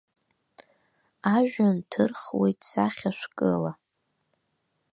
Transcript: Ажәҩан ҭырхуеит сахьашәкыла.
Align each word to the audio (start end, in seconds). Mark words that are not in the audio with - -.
Ажәҩан 1.35 1.77
ҭырхуеит 1.89 2.59
сахьашәкыла. 2.69 3.71